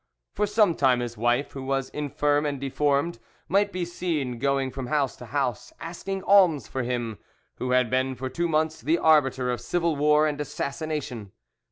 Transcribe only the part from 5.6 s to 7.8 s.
asking alms for him, who